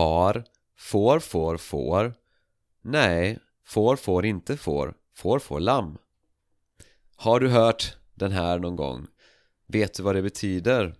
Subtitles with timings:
[0.00, 0.44] Far,
[0.76, 2.14] får, får, får
[2.82, 5.98] Nej, får, får, inte får Får, får, lamm
[7.16, 9.06] Har du hört den här någon gång?
[9.66, 10.94] Vet du vad det betyder?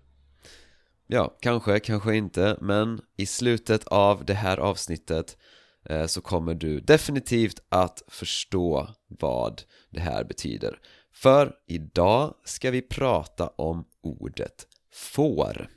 [1.06, 5.36] Ja, kanske, kanske inte, men i slutet av det här avsnittet
[5.84, 10.78] eh, så kommer du definitivt att förstå vad det här betyder.
[11.12, 15.70] För idag ska vi prata om ordet får.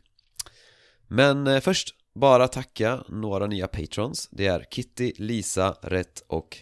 [1.07, 4.29] Men eh, först bara tacka några nya patrons.
[4.31, 6.57] Det är Kitty, Lisa, Rätt och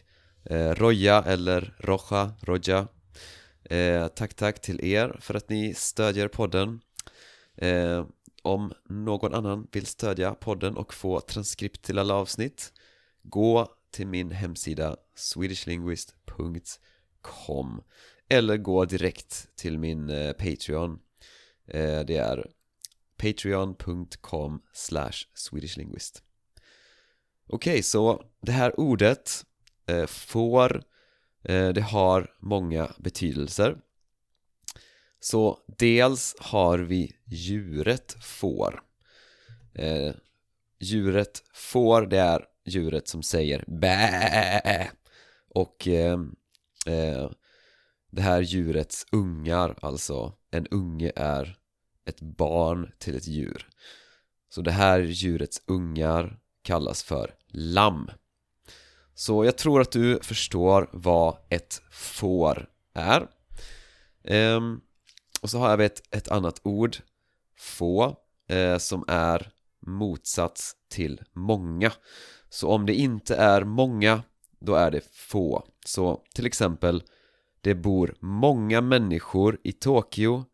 [0.45, 2.87] eh, Roja eller Roja, Roja.
[3.63, 6.81] Eh, tack, tack till er för att ni stödjer podden.
[7.57, 8.05] Eh,
[8.43, 12.73] om någon annan vill stödja podden och få transkript till alla avsnitt
[13.23, 17.83] Gå till min hemsida swedishlinguist.com
[18.29, 20.99] Eller gå direkt till min eh, Patreon
[21.67, 22.51] eh, Det är
[23.21, 24.61] patreon.com
[25.33, 26.23] swedishlinguist.
[27.47, 29.45] Okej, okay, så det här ordet
[29.87, 30.83] eh, får
[31.43, 33.77] eh, Det har många betydelser.
[35.19, 38.81] Så dels har vi djuret får.
[39.73, 40.13] Eh,
[40.79, 44.91] Djuret får, det är djuret som säger bä.
[45.49, 46.19] Och eh,
[46.85, 47.31] eh,
[48.11, 51.57] det här djurets ungar, alltså en unge är
[52.05, 53.67] ett barn till ett djur.
[54.49, 58.11] Så det här djurets ungar kallas för lamm.
[59.13, 63.27] Så jag tror att du förstår vad ett får är.
[64.23, 64.81] Ehm,
[65.41, 66.97] och så har jag ett, ett annat ord
[67.57, 68.15] Få
[68.49, 71.91] eh, Som är motsats till många.
[72.49, 74.23] Så om det inte är många
[74.59, 75.67] Då är det få.
[75.85, 77.03] Så till exempel
[77.61, 80.45] Det bor många människor i Tokyo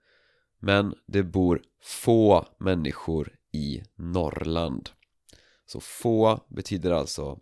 [0.68, 4.90] men det bor få människor i Norrland.
[5.66, 7.40] Så få betyder alltså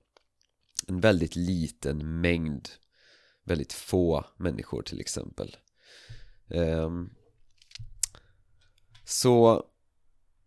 [0.87, 2.69] en väldigt liten mängd
[3.43, 5.57] Väldigt få människor till exempel.
[6.47, 7.15] Um,
[9.03, 9.65] så,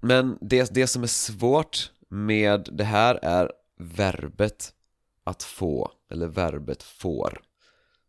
[0.01, 4.73] men det, det som är svårt med det här är verbet
[5.25, 7.43] att få, eller verbet får.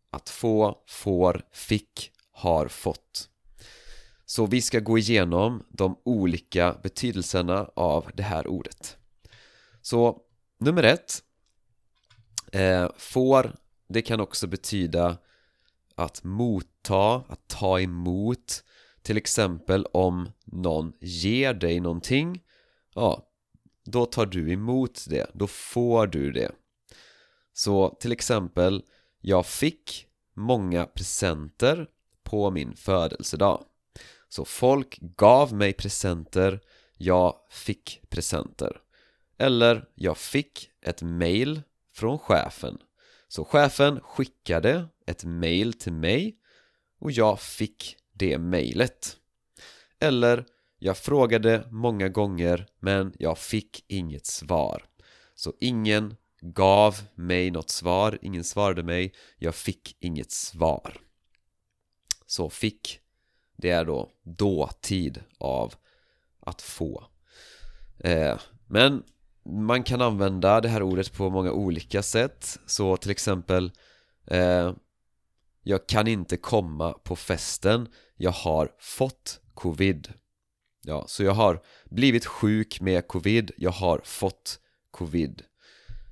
[0.10, 3.29] Att få, får, fick, har fått.
[4.30, 8.98] Så vi ska gå igenom de olika betydelserna av det här ordet.
[9.82, 10.22] Så,
[10.60, 11.24] nummer ett
[12.52, 13.56] eh, Får,
[13.88, 15.18] det kan också betyda
[15.96, 18.64] att motta, att ta emot.
[19.02, 22.44] Till exempel om någon ger dig någonting
[22.96, 23.28] Ja,
[23.86, 26.52] då tar du emot det, då får du det.
[27.54, 28.84] Så till exempel
[29.22, 31.88] Jag fick många presenter
[32.24, 33.66] på min födelsedag.
[34.30, 36.60] Så folk gav mig presenter
[36.98, 38.82] Jag fick presenter.
[39.38, 41.62] Eller jag fick ett mail
[41.94, 42.78] från chefen.
[43.28, 46.38] Så chefen skickade ett mail till mig
[47.00, 49.18] och jag fick det mejlet
[50.00, 50.46] Eller
[50.80, 54.86] jag frågade många gånger men jag fick inget svar.
[55.36, 60.98] Så ingen gav mig något svar, ingen svarade mig, jag fick inget svar.
[62.26, 63.00] Så fick,
[63.62, 65.74] det är då dåtid av
[66.40, 67.04] att få.
[68.00, 69.04] Eh, Men
[69.46, 72.60] man kan använda det här ordet på många olika sätt.
[72.66, 73.72] Så till exempel
[74.28, 74.74] eh,
[75.64, 77.88] Jag kan inte komma på festen.
[78.16, 80.14] Jag har fått covid.
[80.82, 84.60] Ja, så jag har blivit sjuk med covid, jag har fått
[84.92, 85.44] covid.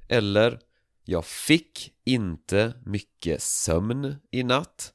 [0.09, 0.59] Eller
[1.03, 4.93] Jag fick inte mycket sömn i natt.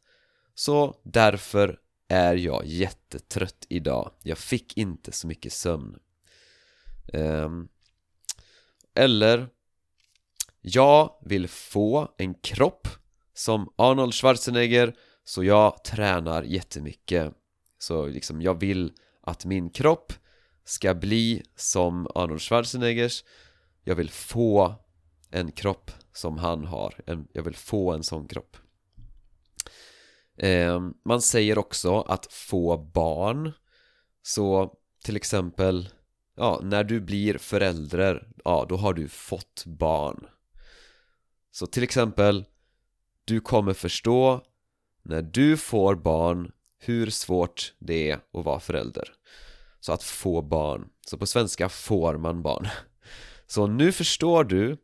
[0.54, 1.78] Så därför
[2.12, 4.10] är jag jättetrött idag.
[4.22, 5.98] Jag fick inte så mycket sömn.
[7.12, 7.68] Um,
[8.94, 9.48] Eller
[10.60, 12.88] Jag vill få en kropp
[13.34, 17.34] som Arnold Schwarzenegger så jag tränar jättemycket.
[17.78, 20.12] Så liksom jag vill att min kropp
[20.64, 23.24] ska bli som Arnold Schwarzeneggers.
[23.84, 24.74] Jag vill få
[25.30, 26.94] en kropp som han har
[27.32, 28.56] Jag vill få en sån kropp
[30.36, 33.52] eh, Man säger också att få barn.
[34.22, 34.74] Så
[35.04, 35.88] till exempel
[36.36, 40.26] Ja, när du blir förälder Ja, då har du fått barn.
[41.50, 42.44] Så till exempel
[43.24, 44.42] Du kommer förstå
[45.02, 49.08] när du får barn hur svårt det är att vara förälder.
[49.80, 52.68] Så att få barn, så på svenska får man barn.
[53.46, 54.76] Så nu förstår du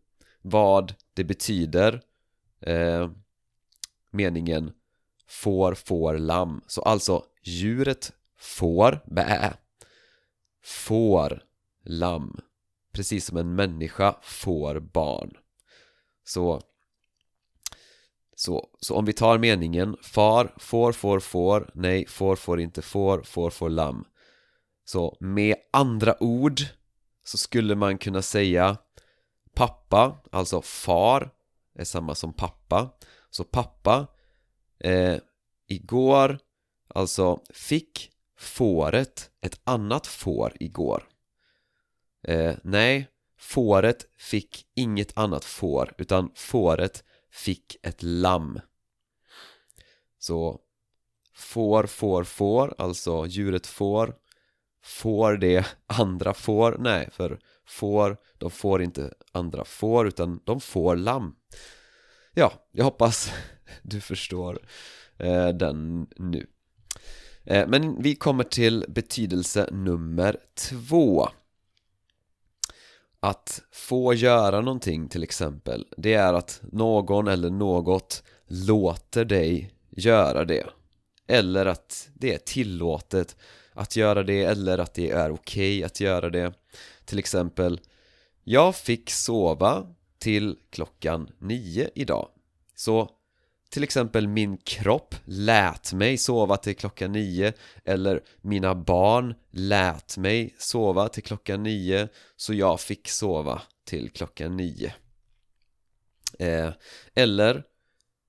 [0.42, 2.00] vad det betyder
[2.60, 3.10] eh,
[4.10, 4.72] Meningen
[5.28, 9.54] får, får, lamm Så alltså djuret får, bä
[10.62, 11.42] Får,
[11.84, 12.40] lamm
[12.98, 15.30] precis som en människa får barn.
[16.24, 16.60] Så,
[18.36, 23.22] så, så om vi tar meningen far, får, får, får, nej, får, får, inte, får,
[23.22, 24.04] får, får, lamm.
[24.84, 26.60] Så med andra ord
[27.24, 28.76] så skulle man kunna säga
[29.54, 31.30] pappa, alltså far,
[31.74, 32.90] är samma som pappa.
[33.30, 34.06] Så pappa,
[34.80, 35.16] eh,
[35.66, 36.38] igår,
[36.88, 41.08] alltså fick fåret ett annat får igår.
[42.22, 43.08] Eh, nej,
[43.38, 48.60] fåret fick inget annat får utan fåret fick ett lamm.
[50.18, 50.60] Så
[51.34, 54.14] får, får, får, alltså djuret får
[54.82, 56.76] Får det andra får?
[56.78, 61.34] Nej, för får, de får inte andra får utan de får lamm
[62.34, 63.32] Ja, jag hoppas
[63.82, 64.58] du förstår
[65.18, 66.46] eh, den nu.
[67.44, 71.28] Eh, Men vi kommer till betydelse nummer två.
[73.20, 80.44] Att få göra någonting till exempel Det är att någon eller något låter dig göra
[80.44, 80.66] det.
[81.26, 83.36] Eller att det är tillåtet
[83.72, 86.52] att göra det eller att det är okej okay att göra det.
[87.04, 87.80] Till exempel
[88.44, 89.86] Jag fick sova
[90.18, 92.28] till klockan nio idag.
[92.74, 93.10] Så
[93.70, 97.52] till exempel min kropp lät mig sova till klockan nio
[97.84, 104.56] Eller mina barn lät mig sova till klockan nio Så jag fick sova till klockan
[104.56, 104.92] nio
[106.38, 106.70] eh,
[107.14, 107.62] Eller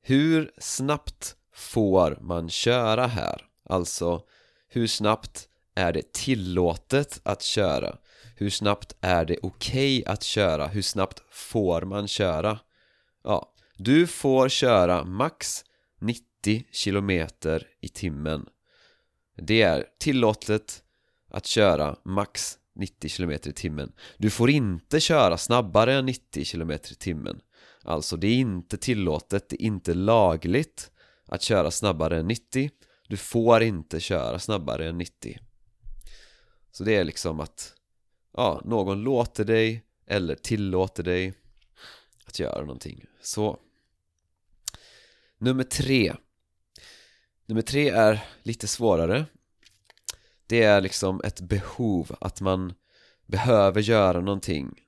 [0.02, 3.46] Hur snabbt får man köra här?
[3.64, 4.24] Alltså
[4.68, 7.98] hur snabbt är det tillåtet att köra?
[8.36, 10.68] Hur snabbt är det okej okay att köra?
[10.68, 12.60] Hur snabbt får man köra?
[13.24, 15.66] Ja, du får köra max
[16.02, 17.10] 90 km
[17.82, 18.46] i timmen.
[19.38, 20.84] Det är tillåtet
[21.30, 23.92] att köra max 90 km i timmen.
[24.18, 27.42] Du får inte köra snabbare än 90 km i timmen.
[27.84, 30.92] Alltså det är inte tillåtet, det är inte lagligt
[31.26, 32.70] att köra snabbare än 90
[33.08, 35.40] Du får inte köra snabbare än 90
[36.72, 37.74] Så det är liksom att
[38.34, 41.34] Ja, någon låter dig eller tillåter dig
[42.26, 43.06] att göra någonting.
[43.22, 43.60] Så.
[45.42, 46.16] Nummer tre.
[47.46, 49.26] Nummer tre är lite svårare.
[50.48, 52.74] Det är liksom ett behov, att man
[53.26, 54.80] behöver göra någonting.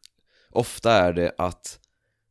[0.50, 1.80] Ofta är det att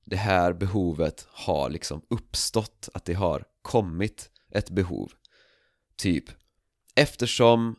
[0.05, 5.13] det här behovet har liksom uppstått, att det har kommit ett behov.
[5.97, 6.25] Typ
[6.95, 7.77] Eftersom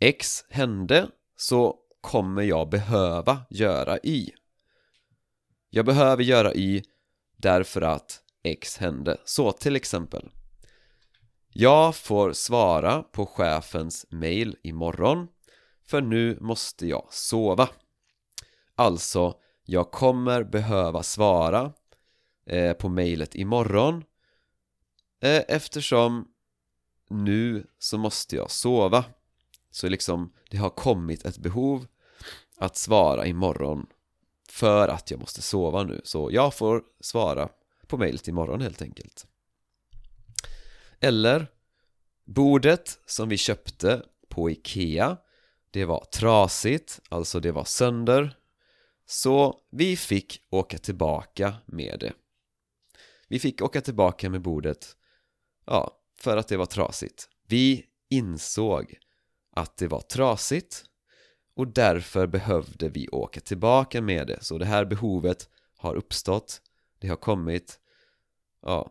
[0.00, 4.30] X hände så kommer jag behöva göra Y.
[5.70, 6.82] Jag behöver göra Y
[7.36, 9.16] därför att X hände.
[9.24, 10.30] Så till exempel.
[11.48, 15.28] Jag får svara på chefens mail imorgon
[15.86, 17.68] För nu måste jag sova.
[18.74, 21.72] Alltså, jag kommer behöva svara
[22.46, 24.04] eh, på mailet imorgon
[25.22, 26.28] eh, Eftersom
[27.10, 29.04] nu så måste jag sova.
[29.70, 31.86] Så liksom, det har kommit ett behov
[32.56, 33.86] att svara imorgon
[34.48, 36.00] För att jag måste sova nu.
[36.04, 37.48] Så jag får svara
[37.88, 39.26] på mejlet imorgon helt enkelt.
[41.00, 41.46] Eller
[42.24, 45.16] Bordet som vi köpte på Ikea
[45.70, 48.36] Det var trasigt, alltså det var sönder
[49.06, 52.12] Så vi fick åka tillbaka med det.
[53.28, 54.96] Vi fick åka tillbaka med bordet
[55.66, 57.28] Ja, för att det var trasigt.
[57.48, 58.98] Vi insåg
[59.50, 60.84] att det var trasigt
[61.56, 64.44] och därför behövde vi åka tillbaka med det.
[64.44, 66.60] Så det här behovet har uppstått
[67.04, 67.80] det har kommit.
[68.62, 68.90] Ja.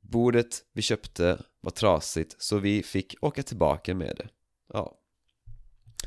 [0.00, 4.28] Bordet vi köpte var trasigt så vi fick åka tillbaka med det.
[4.72, 4.98] Ja.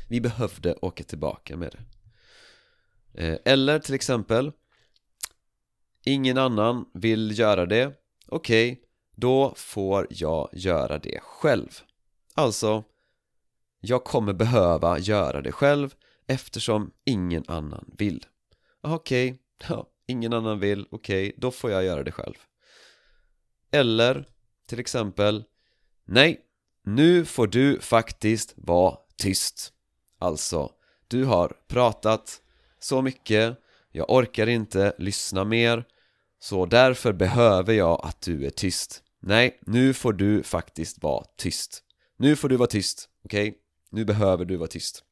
[0.08, 1.84] Vi behövde åka tillbaka med det.
[3.24, 4.52] Eh, eller till exempel
[6.04, 7.86] ingen annan vill göra det.
[8.26, 8.84] Okej okay,
[9.16, 11.80] då får jag göra det själv.
[12.34, 12.84] Alltså
[13.80, 15.94] jag kommer behöva göra det själv
[16.26, 18.26] eftersom ingen annan vill.
[18.80, 22.34] Okej, okay, ja, ingen annan vill, okej, okay, då får jag göra det själv.
[23.70, 24.28] Eller
[24.66, 25.44] till exempel
[26.04, 26.40] Nej,
[26.84, 29.72] nu får du faktiskt vara tyst.
[30.18, 30.72] Alltså,
[31.08, 32.42] du har pratat
[32.78, 33.58] så mycket
[33.92, 35.84] Jag orkar inte lyssna mer
[36.38, 39.02] Så därför behöver jag att du är tyst.
[39.20, 41.82] Nej, nu får du faktiskt vara tyst.
[42.16, 43.48] Nu får du vara tyst, okej?
[43.48, 43.60] Okay?
[43.90, 45.04] Nu behöver du vara tyst.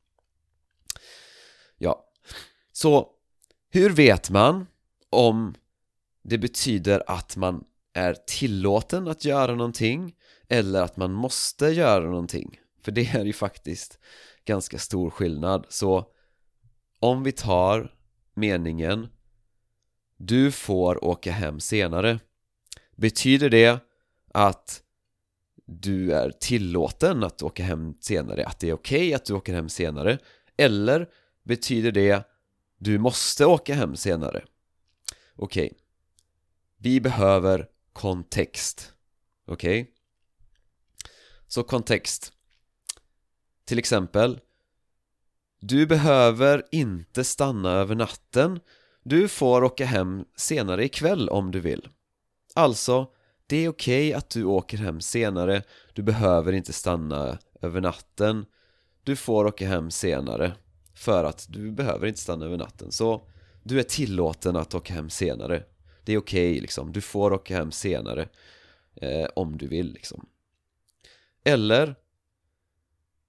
[1.79, 2.05] Ja,
[2.73, 3.09] så
[3.71, 4.67] hur vet man
[5.16, 5.54] om
[6.23, 10.14] det betyder att man är tillåten att göra någonting
[10.49, 12.61] eller att man måste göra någonting?
[12.85, 13.99] För det är ju faktiskt
[14.44, 16.04] ganska stor skillnad så
[17.00, 17.94] om vi tar
[18.35, 19.08] meningen
[20.16, 22.18] Du får åka hem senare
[22.96, 23.78] Betyder det
[24.35, 24.82] att
[25.66, 28.46] du är tillåten att åka hem senare?
[28.46, 30.18] Att det är okej okay att du åker hem senare?
[30.56, 31.08] Eller
[31.44, 32.28] betyder det
[32.78, 34.44] du måste åka hem senare?
[35.37, 35.78] Okej okay.
[36.78, 38.93] Vi behöver kontext
[39.47, 39.83] Okej?
[39.83, 39.93] Okay?
[41.47, 42.33] Så kontext
[43.64, 44.40] Till exempel
[45.61, 48.61] Du behöver inte stanna över natten
[49.02, 51.88] Du får åka hem senare ikväll om du vill
[52.55, 53.12] Alltså,
[53.47, 55.62] det är okej okay att du åker hem senare
[55.93, 58.47] Du behöver inte stanna över natten
[59.02, 60.57] Du får åka hem senare
[60.95, 63.28] För att du behöver inte stanna över natten Så
[63.66, 65.62] du är tillåten att åka hem senare.
[66.04, 68.28] Det är okej okay, liksom, du får åka hem senare
[68.94, 70.28] eh, Om du vill liksom.
[71.44, 71.94] Eller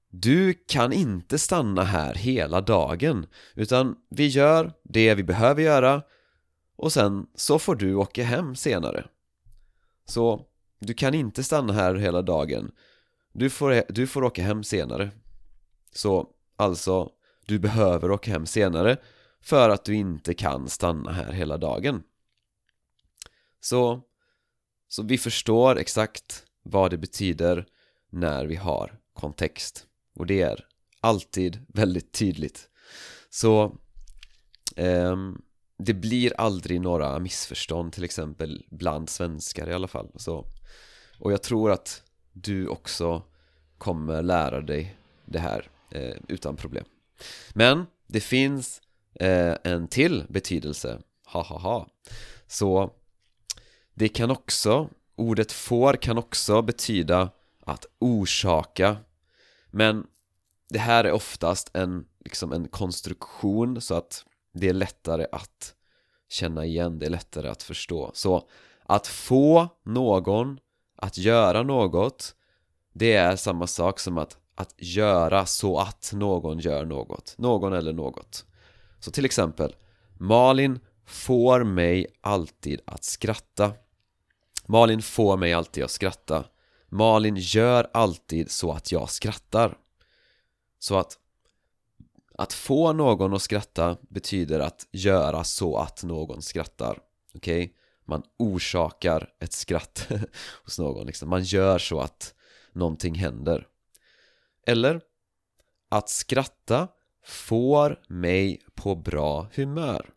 [0.10, 3.25] Du kan inte stanna här hela dagen
[3.56, 6.01] Utan vi gör det vi behöver göra
[6.75, 9.06] Och sen så får du åka hem senare.
[10.06, 10.46] Så
[10.79, 12.72] du kan inte stanna här hela dagen.
[13.34, 15.12] Du får, du får åka hem senare.
[15.91, 17.12] Så alltså,
[17.46, 18.98] du behöver åka hem senare
[19.41, 22.03] för att du inte kan stanna här hela dagen.
[23.60, 24.01] Så,
[24.88, 27.65] så vi förstår exakt vad det betyder
[28.10, 29.88] när vi har kontext.
[30.15, 30.65] Och det är
[31.01, 32.70] alltid väldigt tydligt.
[33.29, 33.77] Så,
[34.75, 35.41] um,
[35.77, 40.12] det blir aldrig några missförstånd till exempel bland svenskar i alla fall.
[40.15, 40.46] Så,
[41.20, 42.03] Och jag tror att
[42.34, 43.24] du också
[43.77, 46.86] kommer lära dig det här eh, utan problem.
[47.53, 48.82] Men det finns
[49.20, 51.88] eh, en till betydelse, ha ha ha.
[52.48, 52.92] Så
[53.94, 58.98] det kan också, ordet får kan också betyda att orsaka.
[59.72, 60.08] Men
[60.70, 65.74] det här är oftast en, liksom en konstruktion så att det är lättare att
[66.30, 68.12] känna igen, det är lättare att förstå.
[68.14, 68.50] Så
[68.84, 70.60] att få någon
[70.96, 72.36] att göra något
[72.94, 77.36] Det är samma sak som att, att göra så att någon gör något.
[77.38, 78.46] Någon eller något.
[79.00, 79.75] Så till exempel
[80.18, 83.74] Malin får mig alltid att skratta
[84.66, 86.46] Malin får mig alltid att skratta
[86.89, 89.77] Malin gör alltid så att jag skrattar
[90.80, 91.20] Så att
[92.38, 97.00] att få någon att skratta betyder att göra så att någon skrattar
[97.34, 97.63] Okej?
[97.63, 97.74] Okay?
[98.06, 100.08] Man orsakar ett skratt
[100.63, 101.30] hos någon liksom.
[101.30, 102.34] Man gör så att
[102.72, 103.68] någonting händer
[104.66, 105.01] Eller
[105.89, 106.88] Att skratta
[107.27, 110.10] får mig på bra humör.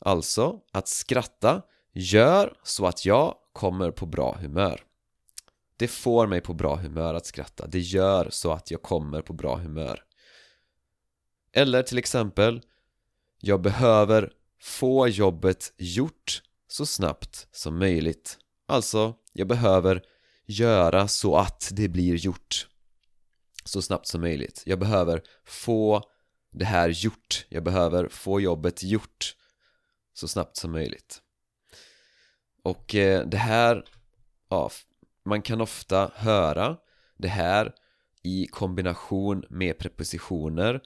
[0.00, 1.62] Alltså, att skratta
[1.92, 4.84] gör så att jag kommer på bra humör.
[5.76, 7.66] Det får mig på bra humör att skratta.
[7.66, 10.04] Det gör så att jag kommer på bra humör.
[11.52, 12.62] Eller till exempel
[13.40, 18.38] Jag behöver få jobbet gjort så snabbt som möjligt.
[18.66, 20.02] Alltså, jag behöver
[20.46, 22.68] göra så att det blir gjort
[23.64, 24.62] så snabbt som möjligt.
[24.66, 26.02] Jag behöver få
[26.52, 27.46] det här gjort.
[27.48, 29.36] Jag behöver få jobbet gjort
[30.12, 31.22] så snabbt som möjligt.
[32.62, 33.84] Och eh, det här,
[34.48, 34.70] ja,
[35.24, 36.76] man kan ofta höra
[37.16, 37.74] det här
[38.22, 40.82] i kombination med prepositioner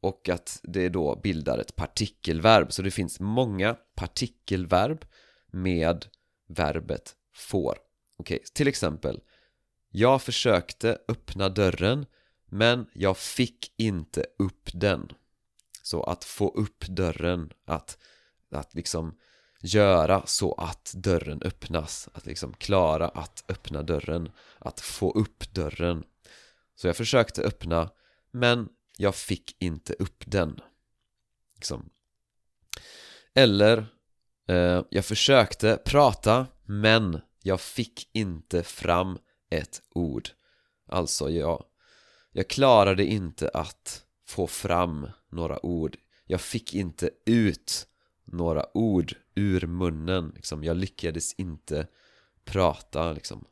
[0.00, 2.72] och att det då bildar ett partikelverb.
[2.72, 5.04] Så det finns många partikelverb
[5.52, 6.06] med
[6.48, 7.78] verbet får.
[8.18, 9.20] Okej, okay, till exempel
[9.98, 12.06] jag försökte öppna dörren
[12.46, 15.12] men jag fick inte upp den.
[15.82, 17.98] Så att få upp dörren, att,
[18.50, 19.18] att liksom
[19.60, 26.04] göra så att dörren öppnas Att liksom klara att öppna dörren Att få upp dörren.
[26.74, 27.90] Så jag försökte öppna
[28.30, 30.60] men jag fick inte upp den.
[31.54, 31.90] Liksom.
[33.34, 33.86] Eller
[34.48, 39.18] eh, Jag försökte prata men jag fick inte fram
[39.50, 40.28] ett ord.
[40.88, 41.64] Alltså jag
[42.32, 45.96] Jag klarade inte att få fram några ord.
[46.26, 47.88] Jag fick inte ut
[48.24, 50.64] några ord ur munnen liksom.
[50.64, 51.86] Jag lyckades inte
[52.44, 53.44] prata liksom.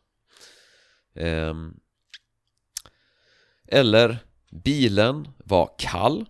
[1.14, 1.54] Eh,
[3.68, 4.18] Eller
[4.50, 6.26] Bilen var kall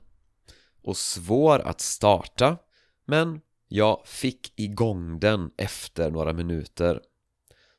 [0.82, 2.58] och svår att starta
[3.04, 7.02] men jag fick igång den efter några minuter.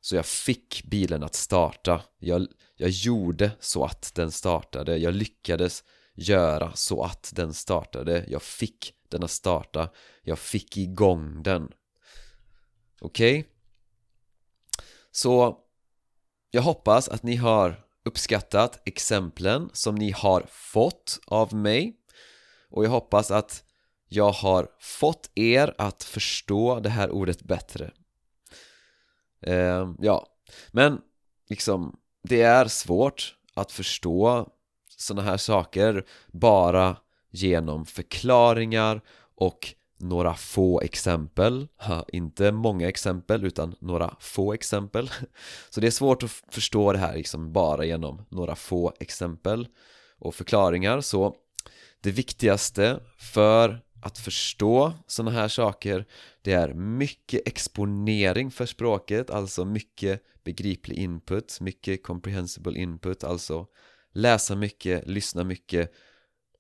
[0.06, 2.02] Så jag fick bilen att starta.
[2.20, 4.98] Jag, jag gjorde så att den startade.
[4.98, 5.84] Jag lyckades
[6.14, 8.26] göra så att den startade.
[8.28, 9.90] Jag fick den att starta.
[10.22, 11.72] Jag fick igång den.
[13.02, 13.40] Okej?
[13.40, 13.52] Okay?
[15.12, 15.60] Så
[16.52, 21.98] jag hoppas att ni har uppskattat exemplen som ni har fått av mig.
[22.70, 23.64] Och jag hoppas att
[24.08, 27.92] Jag har fått er att förstå det här ordet bättre
[29.46, 30.28] eh, Ja,
[30.72, 31.02] men
[31.50, 34.50] liksom det är svårt att förstå
[34.98, 36.98] sådana här saker bara
[37.32, 39.02] genom förklaringar
[39.36, 45.12] och några få exempel, ha, inte många exempel utan några få exempel.
[45.70, 49.68] Så det är svårt att förstå det här liksom bara genom några få exempel
[50.20, 51.02] och förklaringar.
[51.02, 51.36] Så
[52.02, 56.06] det viktigaste för att förstå sådana här saker.
[56.42, 63.68] Det är mycket exponering för språket, alltså mycket begriplig input, mycket comprehensible input, alltså
[64.14, 65.92] läsa mycket, lyssna mycket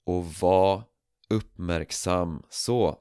[0.06, 0.84] och vara
[1.30, 2.44] uppmärksam.
[2.50, 3.00] Så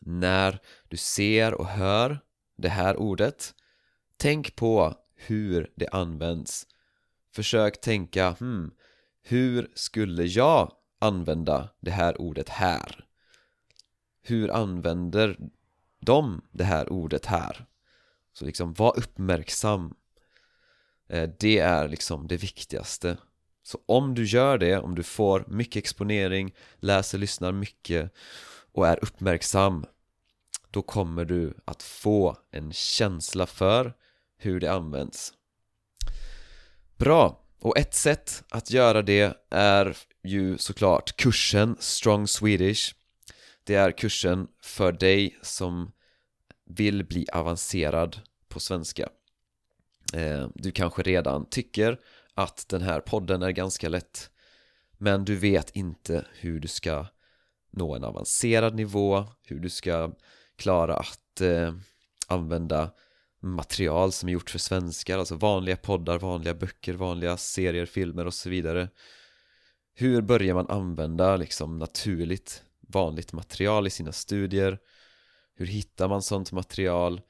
[0.00, 2.18] när du ser och hör
[2.58, 3.54] det här ordet
[4.16, 6.66] tänk på hur det används.
[7.34, 8.70] Försök tänka hmm,
[9.22, 13.05] hur skulle jag använda det här ordet här?
[14.28, 15.36] Hur använder
[16.00, 17.66] de det här ordet här?
[18.32, 19.94] Så liksom, var uppmärksam
[21.08, 23.16] eh, Det är liksom det viktigaste
[23.62, 28.12] Så om du gör det, om du får mycket exponering, läser, lyssnar mycket
[28.72, 29.86] och är uppmärksam
[30.70, 33.94] då kommer du att få en känsla för
[34.38, 35.32] hur det används
[36.96, 37.42] Bra!
[37.60, 42.95] Och ett sätt att göra det är ju såklart kursen Strong Swedish
[43.66, 45.92] det är kursen för dig som
[46.64, 49.08] vill bli avancerad på svenska.
[50.12, 52.00] Eh, du kanske redan tycker
[52.34, 54.30] att den här podden är ganska lätt
[54.98, 57.06] Men du vet inte hur du ska
[57.70, 60.12] nå en avancerad nivå Hur du ska
[60.56, 61.74] klara att eh,
[62.26, 62.90] använda
[63.40, 68.34] material som är gjort för svenskar Alltså vanliga poddar, vanliga böcker, vanliga serier, filmer och
[68.34, 68.88] så vidare.
[69.94, 74.78] Hur börjar man använda liksom naturligt vanligt material i sina studier?
[75.54, 77.20] Hur hittar man sånt material?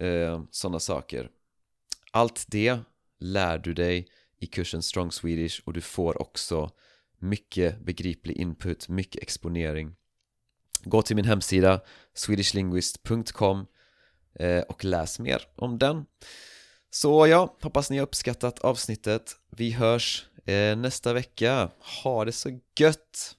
[0.00, 1.30] Eh, Sådana saker
[2.12, 2.78] Allt det
[3.18, 4.08] lär du dig
[4.38, 6.70] i kursen Strong Swedish och du får också
[7.18, 9.94] mycket begriplig input, mycket exponering
[10.84, 11.80] Gå till min hemsida
[12.14, 13.66] swedishlinguist.com
[14.34, 16.06] eh, och läs mer om den
[16.90, 21.70] Så ja, hoppas ni har uppskattat avsnittet Vi hörs eh, nästa vecka
[22.02, 23.36] Ha det så gött!